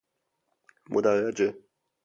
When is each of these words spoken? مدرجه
مدرجه 0.89 1.53